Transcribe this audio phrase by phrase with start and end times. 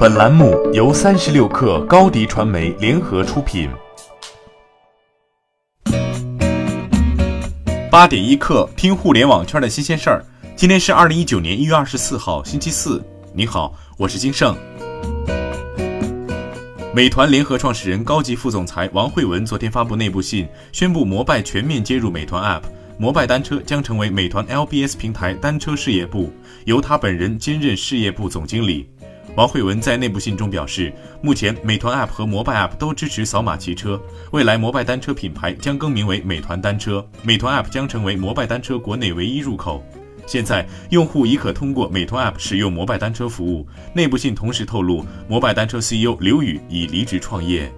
[0.00, 3.68] 本栏目由三十六氪高低传媒联合出品。
[7.90, 10.24] 八点一刻，听互联网圈的新鲜事儿。
[10.56, 13.04] 今天是二零一九年一月二十四号，星期四。
[13.34, 14.56] 你好，我是金盛。
[16.94, 22.62] 美团联合创始人、高级副总裁王慧文昨天发布内部信，宣布摩拜全面接入美团 App，
[22.96, 26.32] 摩拜单车将成为美团 LBS 平台单车事业部，
[26.64, 28.88] 由他本人兼任事业部总经理。
[29.36, 30.92] 王慧文在内部信中表示，
[31.22, 34.00] 目前美团 App 和摩拜 App 都支持扫码骑车，
[34.32, 39.84] 未来摩拜单车品牌将更名为美团单车，美团 App 将成为摩拜单车国内唯一入口。
[40.26, 43.66] 现在用户已可通过美团 App 使用摩拜单车服务。
[43.94, 47.72] 内部信同时透露，摩拜单车 CEO 刘宇已离职创业。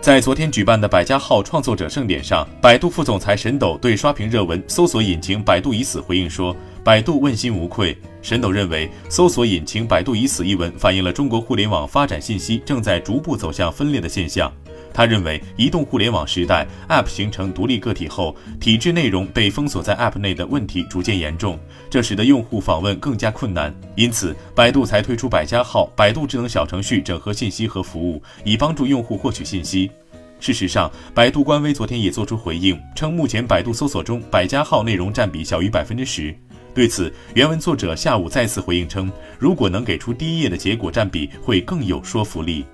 [0.00, 6.54] 在昨天举办的百家号创作者盛典上，百度副总裁沈抖对刷屏热文搜索引擎百度已死回应说
[6.86, 14.52] ：“百度问心无愧。”沈斗认为，搜索引擎百度已死一文反映了中国互联网发展信息正在逐步走向分裂的现象。
[14.94, 21.58] 他认为，移动互联网时代，App 形成独立个体后，体制内容被封锁在 App 内的问题逐渐严重，
[21.90, 23.74] 这使得用户访问更加困难。
[23.96, 29.90] 因此，百度才推出百家号、百度智能小程序，整合信息和服务，以帮助用户获取信息。
[30.38, 36.32] 事实上，百度官微昨天也做出回应，称目前百度搜索中百家号内容占比小于百分之十。
[36.76, 42.66] 对此，原文作者下午再次回应称，如果能给出第一页的结果占比，会更有说服力。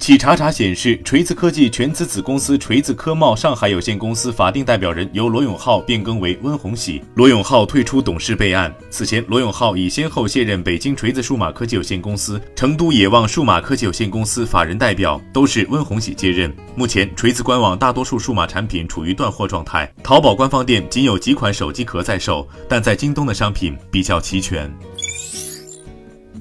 [0.00, 8.74] 企查查显示，锤子科技全资子公司锤子科贸上海有限公司法定代表人由罗永浩变更为温红喜，罗永浩退出董事备案。
[8.88, 16.50] 此前，罗永浩已先后卸任北京锤子数码科技有限公司、成都野望数码科技有限公司法人代表，都是温红喜接任。
[16.74, 24.74] 目前，锤子官网大多数数码产品处于断货状态，淘宝官方店仅有几款手机壳在售，但在京东的商品比较齐全。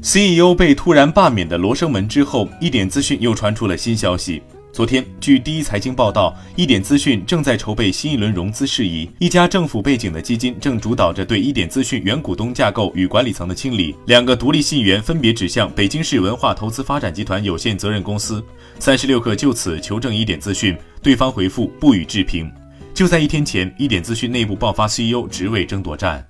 [0.02, 4.42] CEO 被突然罢免的罗生门之后，一点资讯又传出了新消息。
[4.72, 13.94] 昨天，据第一财经报道，一点资讯正在筹备新一轮融资事宜，一家政府背景的基金正主导着对一点资讯原股东架构与管理层的清理。
[14.06, 18.42] 两个独立信源分别指向北京市文化投资发展集团有限责任公司。
[18.78, 22.50] 三十六氪就此求证一点资讯，对方回复不予置评。
[22.94, 26.26] 就在一天前，一点资讯内部爆发 CEO 职位争夺战。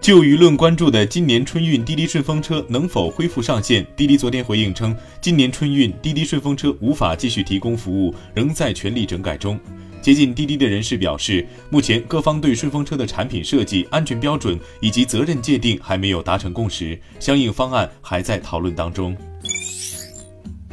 [0.00, 9.60] 就舆论关注的今年春运滴滴顺风车能否恢复上线，滴滴昨天回应称，今年春运滴滴顺风车无法继续提供服务，仍在全力整改中。
[10.00, 19.14] 接近滴滴的人士表示，目前各方对顺风车的产品设计、安全标准以及责任界定还没有达成共识，相应方案还在讨论当中。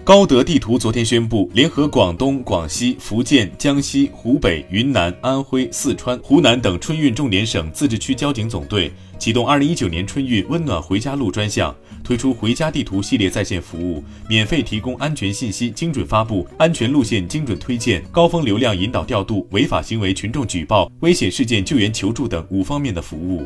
[0.07, 11.75] 高德地图昨天宣布，联合广东、广西、福建、江西、湖北、云南、安徽、四川、湖南等春运重点省、自治区交警总队，启动二零一九年春运温暖回家路专项，
[12.05, 23.45] 推出回家地图系列在线服务，免费提供安全信息精准发布、安全路线精准推荐、高峰流量引导调度、违法行为群众举报、危险事件救援求助等五方面的服务。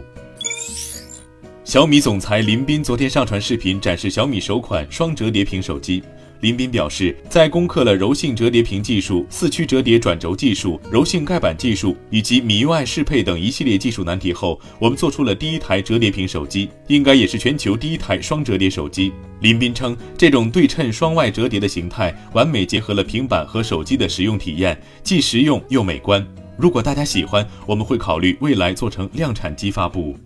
[1.64, 6.04] 小米总裁林斌昨天上传视频，展示小米首款双折叠屏手机。
[6.42, 19.14] 林斌表示，在攻克了柔性折叠屏技术、四驱折叠转轴技术、柔性盖板技术以及米 UI 适配等一系列技术难题后，我们做出了第一台折叠屏手机，应该也是全球第一台双折叠手机。
[19.42, 26.26] 林斌称，这种对称双外折叠的形态，完美结合了平板和手机的使用体验，既实用又美观。
[26.58, 30.18] 如果大家喜欢，我们会考虑未来做成量产机发布。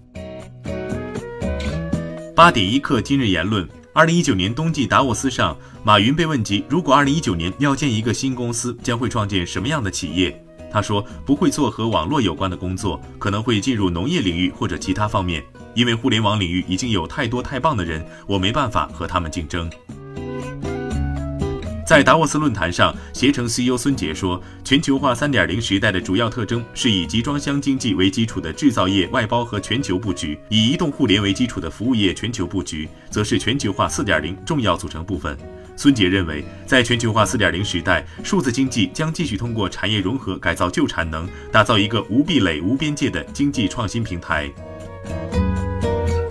[2.34, 3.68] 八点一刻，今日言论。
[3.96, 10.38] 二零一九年冬季达沃斯上，马云被问及如果二零一九年要建一个新公司，将会创建什么样的企业？
[10.70, 15.42] 他说不会做和网络有关的工作，可能会进入农业领域或者其他方面，
[15.76, 19.72] 因为互联网领域已经有太多太棒的人，我没办法和他们竞争。
[21.86, 35.38] 在达沃斯论坛上，携程 CEO 孙杰说：“全球化3.0时代的主要特征是以集装箱经济为基础的制造业外包和全球布局，以移动互联为基础的服务业全球布局，则是全球化4.0重要组成部分。”
[35.78, 44.52] 孙杰认为，在全球化4.0时代，数字经济将继续通过产业融合改造旧产能，打造一个无壁垒、无边界的经济创新平台。